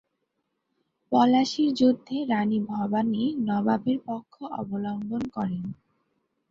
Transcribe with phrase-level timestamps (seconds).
[1.11, 5.63] পলাশীর যুদ্ধে রাণী ভবানী নবাবের পক্ষ অবলম্বন করেন।